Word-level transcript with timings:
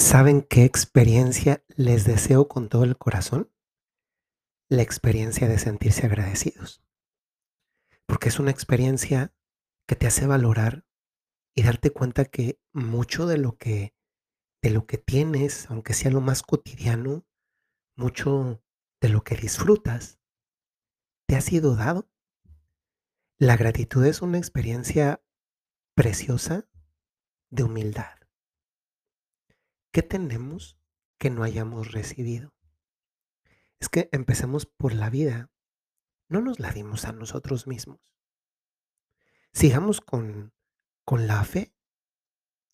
¿Saben 0.00 0.42
qué 0.42 0.64
experiencia 0.64 1.64
les 1.76 2.04
deseo 2.04 2.46
con 2.46 2.68
todo 2.68 2.84
el 2.84 2.96
corazón? 2.96 3.52
La 4.70 4.82
experiencia 4.82 5.48
de 5.48 5.58
sentirse 5.58 6.06
agradecidos. 6.06 6.84
Porque 8.06 8.28
es 8.28 8.38
una 8.38 8.52
experiencia 8.52 9.34
que 9.88 9.96
te 9.96 10.06
hace 10.06 10.28
valorar 10.28 10.86
y 11.52 11.64
darte 11.64 11.90
cuenta 11.90 12.26
que 12.26 12.60
mucho 12.72 13.26
de 13.26 13.38
lo 13.38 13.58
que 13.58 13.92
de 14.62 14.70
lo 14.70 14.86
que 14.86 14.98
tienes, 14.98 15.68
aunque 15.68 15.94
sea 15.94 16.12
lo 16.12 16.20
más 16.20 16.42
cotidiano, 16.42 17.26
mucho 17.96 18.62
de 19.00 19.08
lo 19.08 19.24
que 19.24 19.34
disfrutas, 19.34 20.20
te 21.26 21.34
ha 21.34 21.40
sido 21.40 21.74
dado. 21.74 22.08
La 23.36 23.56
gratitud 23.56 24.06
es 24.06 24.22
una 24.22 24.38
experiencia 24.38 25.22
preciosa 25.96 26.68
de 27.50 27.64
humildad. 27.64 28.17
¿Qué 29.90 30.02
tenemos 30.02 30.78
que 31.18 31.30
no 31.30 31.42
hayamos 31.42 31.92
recibido? 31.92 32.54
Es 33.80 33.88
que 33.88 34.08
empecemos 34.12 34.66
por 34.66 34.92
la 34.92 35.08
vida, 35.08 35.50
no 36.28 36.40
nos 36.40 36.60
la 36.60 36.72
dimos 36.72 37.04
a 37.04 37.12
nosotros 37.12 37.66
mismos. 37.66 38.00
Sigamos 39.52 40.00
con, 40.00 40.52
con 41.04 41.26
la 41.26 41.42
fe, 41.44 41.74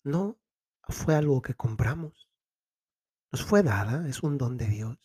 no 0.03 0.39
fue 0.83 1.15
algo 1.15 1.41
que 1.41 1.53
compramos, 1.53 2.29
nos 3.31 3.43
fue 3.43 3.63
dada, 3.63 4.07
es 4.07 4.21
un 4.21 4.37
don 4.37 4.57
de 4.57 4.67
Dios. 4.67 4.97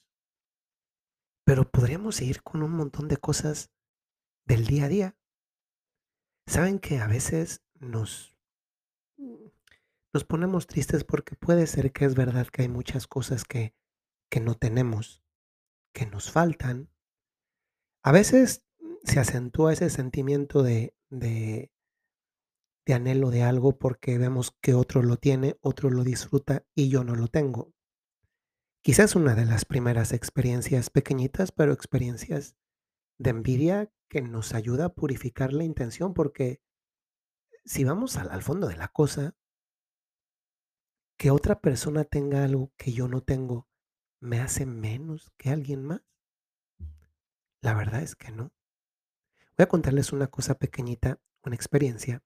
Pero 1.45 1.71
podríamos 1.71 2.17
seguir 2.17 2.43
con 2.43 2.63
un 2.63 2.73
montón 2.73 3.09
de 3.09 3.17
cosas 3.17 3.71
del 4.45 4.67
día 4.67 4.85
a 4.85 4.89
día. 4.89 5.17
Saben 6.47 6.81
que 6.81 6.99
a 6.99 7.07
veces 7.07 7.63
nos 7.75 8.30
nos 10.13 10.25
ponemos 10.25 10.67
tristes 10.67 11.05
porque 11.05 11.37
puede 11.37 11.67
ser 11.67 11.93
que 11.93 12.05
es 12.05 12.15
verdad 12.15 12.47
que 12.49 12.63
hay 12.63 12.69
muchas 12.69 13.07
cosas 13.07 13.45
que, 13.45 13.75
que 14.29 14.41
no 14.41 14.57
tenemos, 14.57 15.23
que 15.93 16.07
nos 16.07 16.31
faltan. 16.31 16.91
A 18.03 18.13
veces 18.13 18.65
se 19.05 19.21
acentúa 19.21 19.73
ese 19.73 19.91
sentimiento 19.91 20.63
de, 20.63 20.95
de, 21.11 21.71
de 22.87 22.95
anhelo 22.95 23.31
de 23.31 23.43
algo 23.43 23.79
porque 23.79 24.19
vemos 24.19 24.57
que 24.61 24.75
otro 24.75 25.03
lo 25.03 25.17
tiene, 25.17 25.57
otro 25.61 25.91
lo 25.91 26.03
disfruta 26.03 26.65
y 26.75 26.89
yo 26.89 27.05
no 27.05 27.15
lo 27.15 27.29
tengo. 27.29 27.73
Quizás 28.83 29.15
una 29.15 29.35
de 29.35 29.45
las 29.45 29.65
primeras 29.65 30.13
experiencias 30.13 30.91
pequeñitas, 30.91 31.53
pero 31.53 31.73
experiencias 31.73 32.57
de 33.19 33.31
envidia 33.31 33.93
que 34.09 34.23
nos 34.23 34.55
ayuda 34.55 34.87
a 34.87 34.95
purificar 34.95 35.53
la 35.53 35.65
intención, 35.65 36.15
porque 36.15 36.63
si 37.65 37.85
vamos 37.85 38.17
al 38.17 38.43
fondo 38.43 38.69
de 38.69 38.77
la 38.77 38.89
cosa, 38.89 39.37
que 41.21 41.31
otra 41.31 41.61
persona 41.61 42.05
tenga 42.05 42.45
algo 42.45 42.73
que 42.79 42.95
yo 42.95 43.07
no 43.07 43.21
tengo, 43.23 43.69
¿me 44.21 44.41
hace 44.41 44.65
menos 44.65 45.31
que 45.37 45.51
alguien 45.51 45.85
más? 45.85 46.01
La 47.61 47.75
verdad 47.75 48.01
es 48.01 48.17
que 48.17 48.33
no. 48.33 48.55
Voy 49.59 49.65
a 49.65 49.69
contarles 49.69 50.15
una 50.15 50.29
cosa 50.29 50.55
pequeñita, 50.55 51.21
una 51.45 51.55
experiencia. 51.55 52.23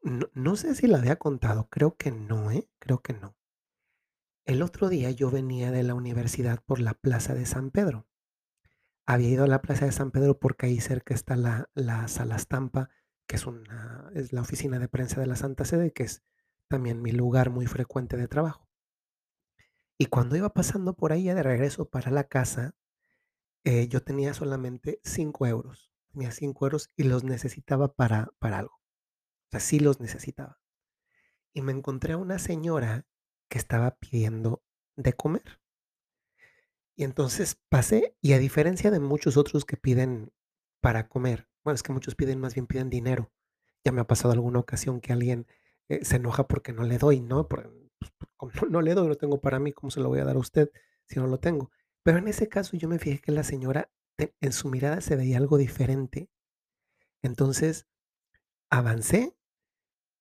No, 0.00 0.30
no 0.32 0.56
sé 0.56 0.74
si 0.74 0.86
la 0.86 0.96
había 0.96 1.16
contado, 1.16 1.68
creo 1.68 1.98
que 1.98 2.10
no, 2.10 2.50
¿eh? 2.50 2.70
Creo 2.78 3.02
que 3.02 3.12
no. 3.12 3.36
El 4.46 4.62
otro 4.62 4.88
día 4.88 5.10
yo 5.10 5.30
venía 5.30 5.70
de 5.70 5.82
la 5.82 5.94
universidad 5.94 6.62
por 6.64 6.80
la 6.80 6.94
Plaza 6.94 7.34
de 7.34 7.44
San 7.44 7.70
Pedro. 7.70 8.08
Había 9.04 9.28
ido 9.28 9.44
a 9.44 9.48
la 9.48 9.60
Plaza 9.60 9.84
de 9.84 9.92
San 9.92 10.12
Pedro 10.12 10.38
porque 10.38 10.64
ahí 10.64 10.80
cerca 10.80 11.12
está 11.12 11.36
la, 11.36 11.68
la 11.74 12.08
Sala 12.08 12.36
Estampa, 12.36 12.88
que 13.26 13.36
es, 13.36 13.44
una, 13.44 14.10
es 14.14 14.32
la 14.32 14.40
oficina 14.40 14.78
de 14.78 14.88
prensa 14.88 15.20
de 15.20 15.26
la 15.26 15.36
Santa 15.36 15.66
Sede, 15.66 15.92
que 15.92 16.04
es 16.04 16.22
también 16.68 17.02
mi 17.02 17.12
lugar 17.12 17.50
muy 17.50 17.66
frecuente 17.66 18.16
de 18.16 18.28
trabajo. 18.28 18.68
Y 19.98 20.06
cuando 20.06 20.36
iba 20.36 20.50
pasando 20.50 20.94
por 20.94 21.12
ahí 21.12 21.24
de 21.24 21.42
regreso 21.42 21.88
para 21.88 22.10
la 22.10 22.24
casa, 22.24 22.76
eh, 23.64 23.88
yo 23.88 24.02
tenía 24.02 24.32
solamente 24.32 25.00
5 25.02 25.46
euros. 25.46 25.90
Tenía 26.12 26.30
5 26.30 26.66
euros 26.66 26.90
y 26.96 27.02
los 27.02 27.24
necesitaba 27.24 27.92
para, 27.92 28.30
para 28.38 28.60
algo. 28.60 28.80
O 29.52 29.58
los 29.80 30.00
necesitaba. 30.00 30.60
Y 31.52 31.62
me 31.62 31.72
encontré 31.72 32.12
a 32.12 32.18
una 32.18 32.38
señora 32.38 33.06
que 33.48 33.58
estaba 33.58 33.96
pidiendo 33.96 34.62
de 34.96 35.14
comer. 35.14 35.60
Y 36.94 37.04
entonces 37.04 37.58
pasé 37.68 38.16
y 38.20 38.32
a 38.34 38.38
diferencia 38.38 38.90
de 38.90 39.00
muchos 39.00 39.36
otros 39.36 39.64
que 39.64 39.76
piden 39.76 40.32
para 40.80 41.08
comer, 41.08 41.48
bueno, 41.64 41.74
es 41.74 41.82
que 41.82 41.92
muchos 41.92 42.14
piden, 42.14 42.40
más 42.40 42.54
bien 42.54 42.66
piden 42.66 42.90
dinero. 42.90 43.32
Ya 43.84 43.92
me 43.92 44.00
ha 44.00 44.06
pasado 44.06 44.32
alguna 44.32 44.58
ocasión 44.58 45.00
que 45.00 45.12
alguien 45.12 45.46
eh, 45.88 46.04
se 46.04 46.16
enoja 46.16 46.46
porque 46.48 46.72
no 46.72 46.84
le 46.84 46.98
doy, 46.98 47.20
¿no? 47.20 47.48
Por- 47.48 47.72
pues, 47.98 48.12
no 48.54 48.68
no 48.70 48.82
le 48.82 48.94
doy, 48.94 49.08
lo 49.08 49.16
tengo 49.16 49.40
para 49.40 49.58
mí, 49.58 49.72
¿cómo 49.72 49.90
se 49.90 50.00
lo 50.00 50.08
voy 50.08 50.20
a 50.20 50.24
dar 50.24 50.36
a 50.36 50.40
usted 50.40 50.70
si 51.06 51.18
no 51.20 51.26
lo 51.26 51.38
tengo? 51.40 51.70
Pero 52.02 52.18
en 52.18 52.28
ese 52.28 52.48
caso 52.48 52.76
yo 52.76 52.88
me 52.88 52.98
fijé 52.98 53.20
que 53.20 53.32
la 53.32 53.44
señora 53.44 53.90
en 54.40 54.52
su 54.52 54.68
mirada 54.68 55.00
se 55.00 55.16
veía 55.16 55.38
algo 55.38 55.58
diferente. 55.58 56.28
Entonces 57.22 57.86
avancé 58.70 59.36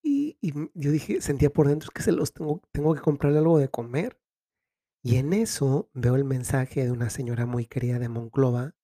y, 0.03 0.37
yo 0.75 0.91
dije, 0.91 1.21
sentía 1.21 1.51
por 1.51 1.67
dentro 1.67 1.87
"Es 1.89 1.91
que 1.95 2.03
se 2.03 2.11
los 2.13 2.33
tengo, 2.33 2.61
tengo 2.73 2.95
que 2.95 3.01
comprarle 3.01 3.39
algo 3.39 3.59
de 3.59 3.69
comer. 3.69 4.19
Y 5.03 5.17
en 5.17 5.33
eso 5.33 5.89
veo 5.93 6.15
el 6.15 6.25
mensaje 6.25 6.85
de 6.85 6.91
una 6.91 7.09
señora 7.11 7.45
muy 7.47 7.65
querida 7.67 7.99
de 7.99 8.09
Monclova 8.09 8.75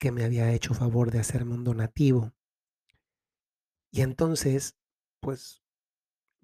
que 0.00 0.12
me 0.12 0.24
había 0.24 0.52
hecho 0.52 0.74
favor 0.74 1.10
de 1.12 1.20
hacerme 1.20 1.54
un 1.54 1.64
donativo. 1.64 2.32
Y 3.90 4.02
entonces, 4.02 4.76
pues 5.20 5.62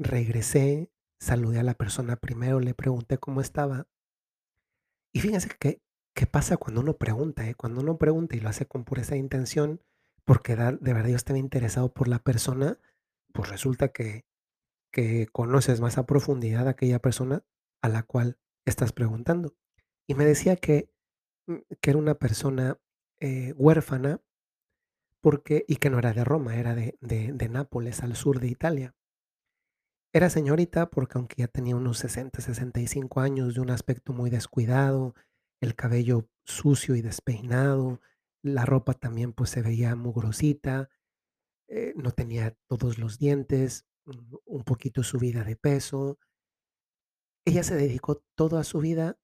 Regresé, 0.02 0.90
saludé 1.20 1.60
a 1.60 1.62
la 1.62 1.74
persona 1.74 2.16
primero, 2.16 2.58
le 2.58 2.72
pregunté 2.72 3.18
cómo 3.18 3.42
estaba. 3.42 3.86
Y 5.12 5.20
fíjense 5.20 5.50
que 5.60 5.82
qué 6.14 6.26
pasa 6.26 6.56
cuando 6.56 6.80
uno 6.80 6.96
pregunta, 6.96 7.46
¿eh? 7.48 7.54
Cuando 7.54 7.82
uno 7.82 7.98
pregunta 7.98 8.34
y 8.34 8.40
lo 8.40 8.48
hace 8.48 8.66
con 8.66 8.84
pureza 8.84 9.12
de 9.12 9.20
intención, 9.20 9.82
porque 10.24 10.56
de 10.56 10.94
verdad 10.94 11.10
yo 11.10 11.16
estaba 11.16 11.38
interesado 11.38 11.92
por 11.92 12.08
la 12.08 12.18
persona, 12.18 12.78
pues 13.32 13.50
resulta 13.50 13.88
que 13.88 14.24
que 14.92 15.26
conoces 15.28 15.80
más 15.80 15.98
a 15.98 16.06
profundidad 16.06 16.66
a 16.66 16.70
aquella 16.72 16.98
persona 17.00 17.44
a 17.82 17.88
la 17.88 18.02
cual 18.02 18.38
estás 18.66 18.92
preguntando. 18.92 19.54
Y 20.08 20.14
me 20.14 20.24
decía 20.24 20.56
que, 20.56 20.90
mm, 21.46 21.56
que 21.80 21.90
era 21.90 21.98
una 21.98 22.16
persona, 22.16 22.78
eh, 23.20 23.54
huérfana, 23.56 24.20
porque 25.20 25.64
y 25.68 25.76
que 25.76 25.90
no 25.90 25.98
era 25.98 26.12
de 26.12 26.24
Roma, 26.24 26.56
era 26.56 26.74
de 26.74 26.96
de 27.00 27.48
Nápoles, 27.48 28.02
al 28.02 28.16
sur 28.16 28.40
de 28.40 28.48
Italia. 28.48 28.94
Era 30.12 30.28
señorita 30.28 30.90
porque 30.90 31.18
aunque 31.18 31.36
ya 31.38 31.46
tenía 31.48 31.76
unos 31.76 31.98
sesenta, 31.98 32.40
sesenta 32.40 32.80
y 32.80 32.88
cinco 32.88 33.20
años, 33.20 33.54
de 33.54 33.60
un 33.60 33.70
aspecto 33.70 34.12
muy 34.12 34.28
descuidado, 34.28 35.14
el 35.60 35.76
cabello 35.76 36.28
sucio 36.44 36.96
y 36.96 37.02
despeinado, 37.02 38.00
la 38.42 38.64
ropa 38.64 38.94
también, 38.94 39.32
pues, 39.32 39.50
se 39.50 39.62
veía 39.62 39.94
mugrosita, 39.94 40.88
eh, 41.68 41.94
no 41.96 42.12
tenía 42.12 42.56
todos 42.68 42.98
los 42.98 43.18
dientes, 43.18 43.86
mm, 44.06 44.36
un 44.46 44.64
poquito 44.64 45.02
subida 45.04 45.44
de 45.44 45.56
peso. 45.56 46.18
Ella 47.44 47.62
se 47.62 47.74
dedicó 47.76 48.24
toda 48.34 48.64
su 48.64 48.78
vida, 48.80 49.18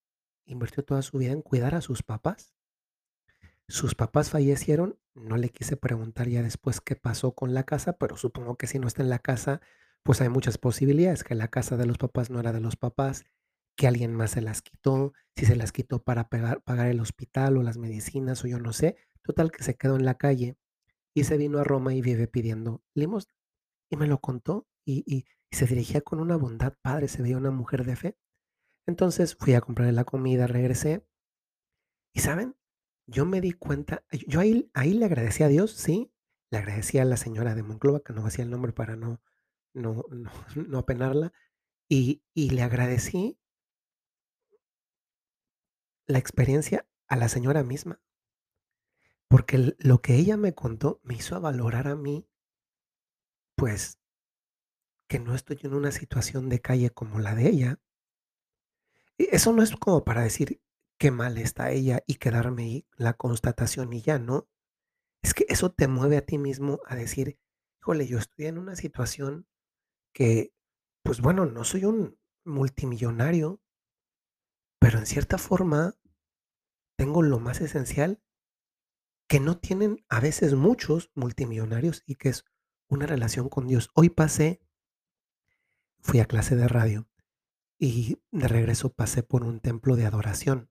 invirtió 0.45 0.85
toda 0.85 1.01
su 1.03 1.17
vida 1.19 1.33
en 1.33 1.41
cuidar 1.43 1.75
a 1.75 1.81
sus 1.81 2.03
papás. 2.03 2.55
Sus 3.69 3.95
papás 3.95 4.31
fallecieron, 4.31 4.99
no 5.15 5.37
le 5.37 5.49
quise 5.51 5.77
preguntar 5.77 6.29
ya 6.29 6.43
después 6.43 6.81
qué 6.81 6.95
pasó 6.97 7.35
con 7.35 7.55
la 7.55 7.65
casa, 7.65 7.95
pero 7.99 8.17
supongo 8.17 8.57
que 8.57 8.67
si 8.67 8.79
no 8.79 8.87
está 8.87 9.03
en 9.03 9.09
la 9.11 9.19
casa, 9.19 9.61
pues 10.07 10.21
hay 10.23 10.29
muchas 10.31 10.59
posibilidades, 10.59 11.25
que 11.25 11.35
la 11.35 11.49
casa 11.49 11.77
de 11.77 11.87
los 11.87 11.99
papás 11.99 12.31
no 12.31 12.41
era 12.41 12.53
de 12.53 12.61
los 12.61 12.77
papás, 12.77 13.25
que 13.77 13.87
alguien 13.89 14.15
más 14.15 14.33
se 14.33 14.41
las 14.43 14.63
quitó, 14.63 15.13
si 15.37 15.47
se 15.47 15.57
las 15.57 15.73
quitó 15.73 16.03
para 16.03 16.29
pagar, 16.29 16.63
el 16.89 17.01
hospital 17.01 17.59
o 17.59 17.63
las 17.63 17.79
medicinas 17.79 18.45
o 18.45 18.49
yo 18.49 18.59
no 18.61 18.73
sé. 18.73 18.97
Total 19.23 19.51
que 19.53 19.65
se 19.65 19.77
quedó 19.77 19.97
en 19.97 20.05
la 20.07 20.17
calle 20.17 20.57
y 21.15 21.25
se 21.25 21.37
vino 21.39 21.59
a 21.59 21.65
Roma 21.65 21.95
y 21.95 22.03
vive 22.03 22.29
pidiendo 22.29 22.83
limosna. 22.95 23.35
Y 23.91 23.97
me 23.97 24.07
lo 24.09 24.21
contó 24.21 24.69
y, 24.87 25.05
y- 25.07 25.27
se 25.53 25.67
dirigía 25.67 26.03
con 26.03 26.21
una 26.21 26.37
bondad 26.37 26.75
padre, 26.83 27.09
se 27.09 27.23
veía 27.23 27.39
una 27.39 27.51
mujer 27.53 27.85
de 27.87 27.97
fe. 27.97 28.19
Entonces 28.87 29.37
fui 29.37 29.55
a 29.55 29.61
comprarle 29.63 29.93
la 29.93 30.05
comida, 30.05 30.47
regresé 30.47 31.07
y 32.15 32.21
¿saben? 32.21 32.57
Yo 33.07 33.25
me 33.27 33.41
di 33.41 33.53
cuenta, 33.53 34.05
yo 34.27 34.41
ahí 34.41 34.71
ahí 34.75 34.95
le 34.95 35.05
agradecí 35.05 35.43
a 35.45 35.49
Dios, 35.49 35.71
sí, 35.73 36.13
le 36.51 36.59
agradecí 36.59 36.99
a 36.99 37.05
la 37.05 37.17
señora 37.17 37.55
de 37.55 37.63
Monclova, 37.63 38.01
que 38.01 38.13
no 38.13 38.27
hacía 38.27 38.45
el 38.45 38.51
nombre 38.51 38.73
para 38.73 38.97
no 38.97 39.21
no 39.77 40.05
no 40.11 40.31
no 40.69 40.79
apenarla, 40.79 41.33
y 41.89 42.23
y 42.35 42.51
le 42.51 42.63
agradecí 42.63 43.39
la 46.09 46.19
experiencia 46.19 46.85
a 47.07 47.15
la 47.15 47.29
señora 47.29 47.63
misma, 47.63 48.01
porque 49.29 49.77
lo 49.79 50.03
que 50.03 50.17
ella 50.17 50.37
me 50.37 50.53
contó 50.55 50.99
me 51.05 51.15
hizo 51.15 51.41
valorar 51.41 51.87
a 51.87 51.95
mí, 51.95 52.27
pues, 53.57 53.99
que 55.09 55.19
no 55.19 55.35
estoy 55.35 55.59
en 55.65 55.75
una 55.75 55.91
situación 55.91 56.49
de 56.49 56.61
calle 56.61 56.91
como 56.91 57.19
la 57.19 57.35
de 57.35 57.49
ella. 57.49 57.81
E 59.23 59.25
eso 59.37 59.53
no 59.53 59.63
es 59.63 59.73
como 59.77 60.05
para 60.05 60.23
decir: 60.23 60.61
"Qué 60.99 61.11
mal 61.11 61.37
está 61.39 61.71
ella", 61.71 62.03
y 62.07 62.15
quedarme 62.15 62.63
ahí, 62.65 62.87
la 62.97 63.13
constatación 63.15 63.93
y 63.93 64.01
ya, 64.01 64.19
¿no? 64.19 64.49
Es 65.23 65.35
que 65.35 65.47
eso 65.49 65.73
te 65.73 65.89
mueve 65.89 66.17
a 66.19 66.23
ti 66.27 66.39
mismo 66.39 66.81
a 66.87 66.97
decir: 66.97 67.39
"Híjole, 67.81 68.07
yo 68.09 68.19
estoy 68.19 68.47
en 68.47 68.59
una 68.59 68.77
situación 68.77 69.47
que, 70.17 70.55
pues 71.03 71.21
bueno, 71.21 71.45
no 71.45 71.63
soy 71.63 71.85
un 71.85 72.19
multimillonario, 72.43 73.61
pero 74.81 74.99
en 74.99 75.05
cierta 75.05 75.37
forma 75.37 75.95
tengo 76.97 77.21
lo 77.21 77.39
más 77.39 77.61
esencial 77.61 78.23
que 79.29 79.41
no 79.41 79.59
tienen 79.59 80.07
a 80.09 80.21
veces 80.21 80.55
muchos 80.55 81.11
multimillonarios 81.15 82.03
y 82.07 82.15
que 82.15 82.31
es 82.31 82.47
una 82.89 83.05
relación 83.05 83.51
con 83.51 83.67
Dios. 83.67 83.91
Hoy 83.93 84.09
pasé, 84.09 84.63
fui 86.01 86.21
a 86.21 86.25
clase 86.25 86.57
de 86.57 86.67
radio 86.67 87.11
y 87.79 88.19
de 88.31 88.49
regreso 88.49 88.95
pasé 88.95 89.23
por 89.23 89.45
un 89.45 89.61
templo 89.61 89.97
de 89.97 90.07
adoración 90.07 90.71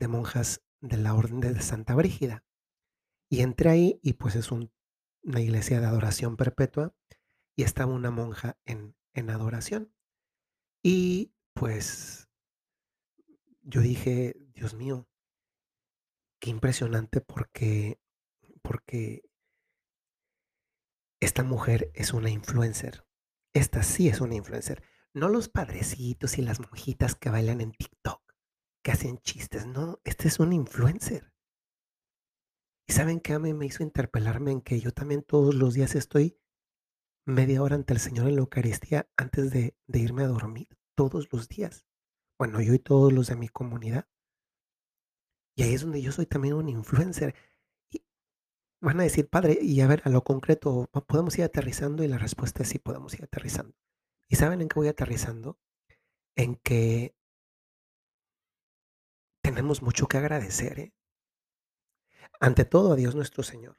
de 0.00 0.08
monjas 0.08 0.64
de 0.80 0.96
la 0.96 1.14
Orden 1.14 1.38
de 1.38 1.60
Santa 1.60 1.94
Brígida. 1.94 2.44
Y 3.30 3.42
entré 3.42 3.70
ahí 3.70 4.00
y 4.02 4.14
pues 4.14 4.34
es 4.34 4.50
un- 4.50 4.72
una 5.22 5.40
iglesia 5.40 5.78
de 5.78 5.86
adoración 5.86 6.36
perpetua 6.36 6.92
y 7.56 7.62
estaba 7.62 7.92
una 7.92 8.10
monja 8.10 8.58
en, 8.64 8.96
en 9.12 9.30
adoración. 9.30 9.92
Y 10.82 11.32
pues 11.54 12.28
yo 13.62 13.80
dije, 13.80 14.34
Dios 14.54 14.74
mío, 14.74 15.08
qué 16.40 16.50
impresionante 16.50 17.20
porque, 17.20 18.00
porque 18.62 19.22
esta 21.20 21.42
mujer 21.42 21.90
es 21.94 22.12
una 22.12 22.30
influencer. 22.30 23.06
Esta 23.54 23.82
sí 23.82 24.08
es 24.08 24.20
una 24.20 24.34
influencer. 24.34 24.82
No 25.14 25.28
los 25.28 25.48
padrecitos 25.48 26.38
y 26.38 26.42
las 26.42 26.60
monjitas 26.60 27.14
que 27.14 27.30
bailan 27.30 27.60
en 27.60 27.72
TikTok, 27.72 28.20
que 28.82 28.90
hacen 28.90 29.18
chistes. 29.18 29.66
No, 29.66 30.00
este 30.04 30.28
es 30.28 30.40
un 30.40 30.52
influencer. 30.52 31.32
¿Y 32.86 32.92
saben 32.92 33.20
qué 33.20 33.32
a 33.32 33.38
mí 33.38 33.54
me 33.54 33.64
hizo 33.64 33.82
interpelarme 33.82 34.50
en 34.50 34.60
que 34.60 34.80
yo 34.80 34.92
también 34.92 35.22
todos 35.22 35.54
los 35.54 35.72
días 35.72 35.94
estoy 35.94 36.36
media 37.26 37.62
hora 37.62 37.74
ante 37.76 37.92
el 37.94 38.00
Señor 38.00 38.28
en 38.28 38.36
la 38.36 38.40
Eucaristía 38.42 39.08
antes 39.16 39.50
de, 39.50 39.76
irme 39.92 40.24
a 40.24 40.28
dormir? 40.28 40.68
Todos 40.96 41.32
los 41.32 41.48
días. 41.48 41.86
Bueno, 42.38 42.60
yo 42.60 42.74
y 42.74 42.78
todos 42.78 43.12
los 43.12 43.28
de 43.28 43.36
mi 43.36 43.48
comunidad. 43.48 44.08
Y 45.56 45.62
ahí 45.62 45.74
es 45.74 45.82
donde 45.82 46.02
yo 46.02 46.12
soy 46.12 46.26
también 46.26 46.54
un 46.54 46.68
influencer. 46.68 47.34
Y 47.90 48.04
van 48.80 49.00
a 49.00 49.04
decir, 49.04 49.28
padre, 49.28 49.58
y 49.60 49.80
a 49.80 49.86
ver, 49.86 50.02
a 50.04 50.10
lo 50.10 50.24
concreto, 50.24 50.88
¿po- 50.92 51.04
¿podemos 51.04 51.38
ir 51.38 51.44
aterrizando? 51.44 52.04
Y 52.04 52.08
la 52.08 52.18
respuesta 52.18 52.62
es 52.62 52.68
sí, 52.70 52.78
podemos 52.78 53.14
ir 53.14 53.24
aterrizando. 53.24 53.74
¿Y 54.28 54.36
saben 54.36 54.60
en 54.62 54.68
qué 54.68 54.74
voy 54.76 54.88
aterrizando? 54.88 55.58
En 56.36 56.56
que 56.56 57.14
tenemos 59.42 59.82
mucho 59.82 60.08
que 60.08 60.16
agradecer, 60.18 60.78
¿eh? 60.80 60.94
Ante 62.40 62.64
todo 62.64 62.92
a 62.92 62.96
Dios 62.96 63.14
nuestro 63.14 63.42
Señor. 63.42 63.76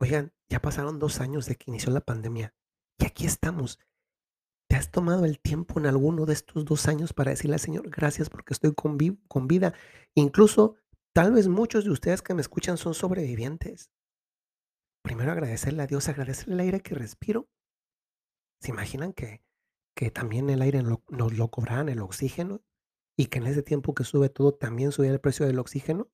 Oigan, 0.00 0.32
ya 0.48 0.60
pasaron 0.60 0.98
dos 0.98 1.20
años 1.20 1.46
de 1.46 1.56
que 1.56 1.70
inició 1.70 1.92
la 1.92 2.00
pandemia 2.00 2.54
y 2.98 3.06
aquí 3.06 3.26
estamos. 3.26 3.78
¿Te 4.68 4.76
has 4.76 4.90
tomado 4.90 5.24
el 5.24 5.40
tiempo 5.40 5.78
en 5.78 5.86
alguno 5.86 6.26
de 6.26 6.32
estos 6.32 6.64
dos 6.64 6.88
años 6.88 7.12
para 7.12 7.30
decirle 7.30 7.54
al 7.54 7.60
Señor, 7.60 7.90
gracias 7.90 8.30
porque 8.30 8.54
estoy 8.54 8.74
con, 8.74 8.96
vi- 8.96 9.20
con 9.28 9.46
vida? 9.46 9.74
Incluso, 10.14 10.76
tal 11.12 11.32
vez 11.32 11.48
muchos 11.48 11.84
de 11.84 11.90
ustedes 11.90 12.22
que 12.22 12.34
me 12.34 12.40
escuchan 12.40 12.76
son 12.76 12.94
sobrevivientes. 12.94 13.90
Primero 15.02 15.32
agradecerle 15.32 15.82
a 15.82 15.86
Dios, 15.86 16.08
agradecerle 16.08 16.54
el 16.54 16.60
aire 16.60 16.80
que 16.80 16.94
respiro. 16.94 17.48
¿Se 18.60 18.70
imaginan 18.70 19.12
que, 19.12 19.44
que 19.94 20.10
también 20.10 20.48
el 20.48 20.62
aire 20.62 20.82
nos 20.82 21.32
lo 21.36 21.50
cobraran 21.50 21.90
el 21.90 22.00
oxígeno? 22.00 22.62
Y 23.16 23.26
que 23.26 23.38
en 23.38 23.46
ese 23.46 23.62
tiempo 23.62 23.94
que 23.94 24.02
sube 24.02 24.28
todo 24.28 24.54
también 24.54 24.90
sube 24.90 25.08
el 25.08 25.20
precio 25.20 25.46
del 25.46 25.58
oxígeno. 25.58 26.10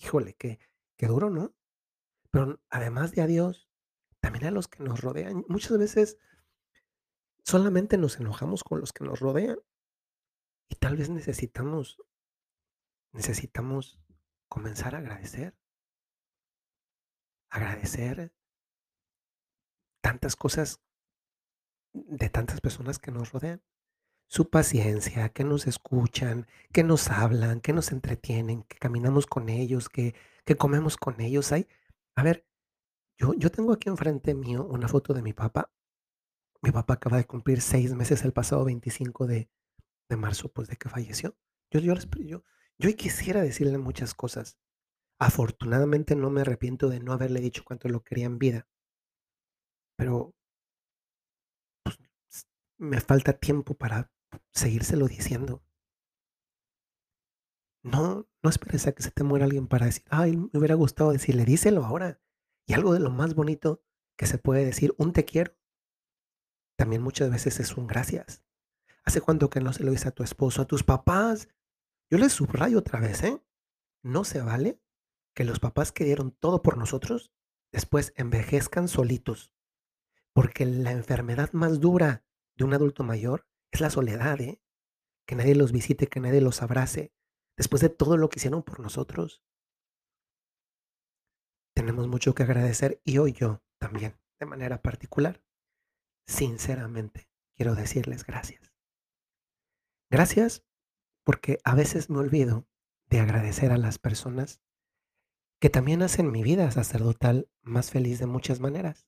Híjole, 0.00 0.34
qué, 0.34 0.58
qué 0.96 1.06
duro, 1.06 1.30
¿no? 1.30 1.54
Pero 2.30 2.60
además 2.70 3.12
de 3.12 3.22
a 3.22 3.26
Dios, 3.26 3.67
también 4.20 4.46
a 4.46 4.50
los 4.50 4.68
que 4.68 4.82
nos 4.82 5.00
rodean. 5.00 5.44
Muchas 5.48 5.78
veces 5.78 6.18
solamente 7.44 7.96
nos 7.96 8.18
enojamos 8.18 8.64
con 8.64 8.80
los 8.80 8.92
que 8.92 9.04
nos 9.04 9.20
rodean 9.20 9.58
y 10.68 10.76
tal 10.76 10.96
vez 10.96 11.08
necesitamos, 11.08 12.02
necesitamos 13.12 13.98
comenzar 14.48 14.94
a 14.94 14.98
agradecer, 14.98 15.56
agradecer 17.50 18.34
tantas 20.00 20.36
cosas 20.36 20.80
de 21.92 22.28
tantas 22.28 22.60
personas 22.60 22.98
que 22.98 23.10
nos 23.10 23.32
rodean. 23.32 23.62
Su 24.30 24.50
paciencia, 24.50 25.30
que 25.30 25.42
nos 25.42 25.66
escuchan, 25.66 26.46
que 26.70 26.84
nos 26.84 27.08
hablan, 27.08 27.62
que 27.62 27.72
nos 27.72 27.92
entretienen, 27.92 28.62
que 28.64 28.76
caminamos 28.76 29.26
con 29.26 29.48
ellos, 29.48 29.88
que, 29.88 30.14
que 30.44 30.56
comemos 30.56 30.98
con 30.98 31.18
ellos. 31.22 31.50
Hay, 31.50 31.66
a 32.14 32.22
ver, 32.22 32.46
yo, 33.18 33.34
yo 33.34 33.50
tengo 33.50 33.72
aquí 33.72 33.88
enfrente 33.88 34.34
mío 34.34 34.64
una 34.66 34.88
foto 34.88 35.12
de 35.14 35.22
mi 35.22 35.32
papá. 35.32 35.70
Mi 36.62 36.72
papá 36.72 36.94
acaba 36.94 37.18
de 37.18 37.26
cumplir 37.26 37.60
seis 37.62 37.94
meses 37.94 38.24
el 38.24 38.32
pasado 38.32 38.64
25 38.64 39.26
de, 39.26 39.50
de 40.10 40.16
marzo, 40.16 40.50
pues 40.52 40.68
de 40.68 40.76
que 40.76 40.88
falleció. 40.90 41.36
Yo, 41.72 41.80
yo, 41.80 41.94
yo, 42.20 42.44
yo 42.78 42.96
quisiera 42.96 43.42
decirle 43.42 43.78
muchas 43.78 44.14
cosas. 44.14 44.58
Afortunadamente 45.20 46.16
no 46.16 46.30
me 46.30 46.42
arrepiento 46.42 46.88
de 46.90 47.00
no 47.00 47.12
haberle 47.14 47.40
dicho 47.40 47.64
cuánto 47.64 47.88
lo 47.88 48.02
quería 48.04 48.26
en 48.26 48.38
vida, 48.38 48.68
pero 49.96 50.32
s- 52.30 52.46
me 52.78 53.00
falta 53.02 53.34
tiempo 53.34 53.74
para 53.74 54.10
seguírselo 54.54 55.06
diciendo. 55.08 55.62
No, 57.82 58.28
no 58.42 58.50
esperes 58.50 58.86
a 58.86 58.92
que 58.92 59.02
se 59.02 59.10
te 59.10 59.24
muera 59.24 59.44
alguien 59.44 59.66
para 59.66 59.86
decir, 59.86 60.04
ay, 60.10 60.36
me 60.36 60.48
hubiera 60.60 60.76
gustado 60.76 61.10
decirle, 61.10 61.44
díselo 61.44 61.84
ahora. 61.84 62.20
Y 62.68 62.74
algo 62.74 62.92
de 62.92 63.00
lo 63.00 63.10
más 63.10 63.34
bonito 63.34 63.82
que 64.16 64.26
se 64.26 64.36
puede 64.36 64.64
decir, 64.64 64.94
un 64.98 65.14
te 65.14 65.24
quiero, 65.24 65.56
también 66.76 67.02
muchas 67.02 67.30
veces 67.30 67.58
es 67.60 67.76
un 67.76 67.86
gracias. 67.86 68.44
¿Hace 69.04 69.22
cuánto 69.22 69.48
que 69.48 69.60
no 69.60 69.72
se 69.72 69.82
lo 69.82 69.90
dice 69.90 70.08
a 70.08 70.12
tu 70.12 70.22
esposo, 70.22 70.60
a 70.60 70.66
tus 70.66 70.84
papás? 70.84 71.48
Yo 72.10 72.18
les 72.18 72.34
subrayo 72.34 72.78
otra 72.78 73.00
vez, 73.00 73.24
¿eh? 73.24 73.42
No 74.02 74.22
se 74.22 74.42
vale 74.42 74.80
que 75.34 75.44
los 75.44 75.60
papás 75.60 75.92
que 75.92 76.04
dieron 76.04 76.30
todo 76.30 76.62
por 76.62 76.76
nosotros 76.76 77.32
después 77.72 78.12
envejezcan 78.16 78.86
solitos, 78.88 79.50
porque 80.34 80.66
la 80.66 80.92
enfermedad 80.92 81.52
más 81.52 81.80
dura 81.80 82.22
de 82.54 82.64
un 82.64 82.74
adulto 82.74 83.02
mayor 83.02 83.48
es 83.70 83.80
la 83.80 83.88
soledad, 83.88 84.40
¿eh? 84.42 84.60
Que 85.26 85.36
nadie 85.36 85.54
los 85.54 85.72
visite, 85.72 86.06
que 86.06 86.20
nadie 86.20 86.42
los 86.42 86.60
abrace. 86.60 87.14
Después 87.56 87.80
de 87.80 87.88
todo 87.88 88.18
lo 88.18 88.28
que 88.28 88.38
hicieron 88.38 88.62
por 88.62 88.80
nosotros, 88.80 89.42
tenemos 91.78 92.08
mucho 92.08 92.34
que 92.34 92.42
agradecer 92.42 93.00
y 93.04 93.18
hoy 93.18 93.32
yo 93.32 93.62
también, 93.78 94.18
de 94.40 94.46
manera 94.46 94.82
particular, 94.82 95.40
sinceramente, 96.26 97.30
quiero 97.54 97.76
decirles 97.76 98.24
gracias. 98.26 98.72
Gracias 100.10 100.64
porque 101.24 101.60
a 101.62 101.76
veces 101.76 102.10
me 102.10 102.18
olvido 102.18 102.66
de 103.08 103.20
agradecer 103.20 103.70
a 103.70 103.76
las 103.76 104.00
personas 104.00 104.60
que 105.60 105.70
también 105.70 106.02
hacen 106.02 106.32
mi 106.32 106.42
vida 106.42 106.68
sacerdotal 106.72 107.48
más 107.62 107.92
feliz 107.92 108.18
de 108.18 108.26
muchas 108.26 108.58
maneras. 108.58 109.06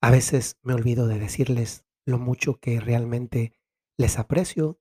A 0.00 0.10
veces 0.10 0.58
me 0.62 0.72
olvido 0.72 1.06
de 1.06 1.18
decirles 1.18 1.84
lo 2.06 2.18
mucho 2.18 2.60
que 2.60 2.80
realmente 2.80 3.52
les 3.98 4.18
aprecio 4.18 4.80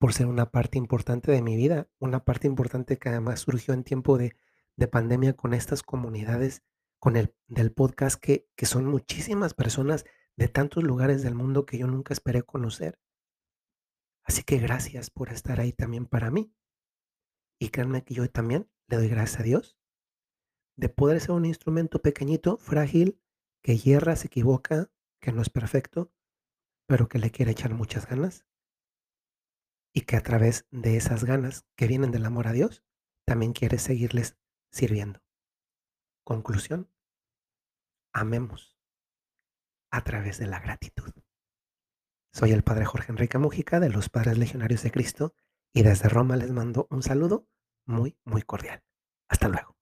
por 0.00 0.14
ser 0.14 0.26
una 0.26 0.50
parte 0.50 0.78
importante 0.78 1.30
de 1.30 1.42
mi 1.42 1.54
vida, 1.54 1.88
una 2.00 2.24
parte 2.24 2.48
importante 2.48 2.98
que 2.98 3.08
además 3.08 3.38
surgió 3.38 3.72
en 3.72 3.84
tiempo 3.84 4.18
de, 4.18 4.34
de 4.76 4.88
pandemia 4.88 5.34
con 5.34 5.54
estas 5.54 5.82
comunidades, 5.82 6.62
con 6.98 7.16
el 7.16 7.34
del 7.46 7.72
podcast, 7.72 8.20
que, 8.20 8.48
que 8.56 8.66
son 8.66 8.86
muchísimas 8.86 9.54
personas 9.54 10.04
de 10.36 10.48
tantos 10.48 10.84
lugares 10.84 11.22
del 11.22 11.34
mundo 11.34 11.66
que 11.66 11.78
yo 11.78 11.86
nunca 11.86 12.12
esperé 12.12 12.42
conocer. 12.42 13.00
Así 14.24 14.42
que 14.42 14.58
gracias 14.58 15.10
por 15.10 15.30
estar 15.30 15.60
ahí 15.60 15.72
también 15.72 16.06
para 16.06 16.30
mí. 16.30 16.52
Y 17.58 17.70
créanme 17.70 18.04
que 18.04 18.14
yo 18.14 18.28
también 18.30 18.70
le 18.88 18.96
doy 18.96 19.08
gracias 19.08 19.40
a 19.40 19.44
Dios 19.44 19.78
de 20.76 20.88
poder 20.90 21.20
ser 21.20 21.30
un 21.30 21.46
instrumento 21.46 22.02
pequeñito, 22.02 22.58
frágil, 22.58 23.20
que 23.62 23.78
hierra, 23.78 24.14
se 24.14 24.26
equivoca, 24.26 24.90
que 25.20 25.32
no 25.32 25.40
es 25.40 25.48
perfecto, 25.48 26.12
pero 26.86 27.08
que 27.08 27.18
le 27.18 27.30
quiere 27.30 27.52
echar 27.52 27.72
muchas 27.74 28.06
ganas 28.06 28.46
y 29.94 30.02
que 30.02 30.16
a 30.16 30.22
través 30.22 30.66
de 30.70 30.98
esas 30.98 31.24
ganas 31.24 31.66
que 31.74 31.86
vienen 31.86 32.10
del 32.10 32.26
amor 32.26 32.46
a 32.46 32.52
Dios, 32.52 32.84
también 33.26 33.54
quiere 33.54 33.78
seguirles 33.78 34.36
sirviendo. 34.76 35.20
Conclusión, 36.24 36.90
amemos 38.12 38.76
a 39.90 40.02
través 40.04 40.38
de 40.38 40.46
la 40.46 40.60
gratitud. 40.60 41.12
Soy 42.32 42.52
el 42.52 42.62
Padre 42.62 42.84
Jorge 42.84 43.12
Enrique 43.12 43.38
Mujica 43.38 43.80
de 43.80 43.88
los 43.88 44.10
Padres 44.10 44.36
Legionarios 44.36 44.82
de 44.82 44.90
Cristo 44.90 45.34
y 45.72 45.82
desde 45.82 46.08
Roma 46.08 46.36
les 46.36 46.50
mando 46.50 46.86
un 46.90 47.02
saludo 47.02 47.48
muy, 47.86 48.18
muy 48.24 48.42
cordial. 48.42 48.82
Hasta 49.28 49.48
luego. 49.48 49.75